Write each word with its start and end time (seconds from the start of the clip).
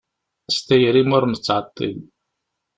S 0.55 0.57
tayri-m 0.67 1.11
ur 1.17 1.23
nettɛeṭṭil. 1.27 1.97